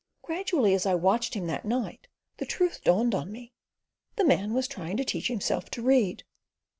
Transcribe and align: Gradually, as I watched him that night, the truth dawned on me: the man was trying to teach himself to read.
Gradually, 0.23 0.73
as 0.73 0.87
I 0.87 0.95
watched 0.95 1.35
him 1.35 1.45
that 1.45 1.63
night, 1.63 2.07
the 2.37 2.45
truth 2.47 2.83
dawned 2.83 3.13
on 3.13 3.31
me: 3.31 3.53
the 4.15 4.25
man 4.25 4.51
was 4.51 4.67
trying 4.67 4.97
to 4.97 5.05
teach 5.05 5.27
himself 5.27 5.69
to 5.69 5.83
read. 5.83 6.23